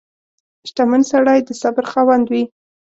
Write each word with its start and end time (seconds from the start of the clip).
•شتمن 0.69 1.01
سړی 1.11 1.39
د 1.47 1.49
صبر 1.61 1.85
خاوند 1.91 2.25
وي. 2.31 2.43